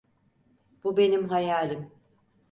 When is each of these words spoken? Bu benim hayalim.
Bu 0.83 0.97
benim 0.97 1.27
hayalim. 1.29 1.91